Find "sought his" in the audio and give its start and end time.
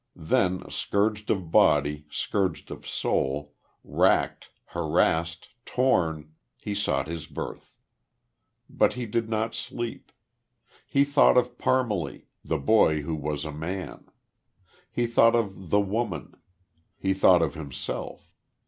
6.73-7.27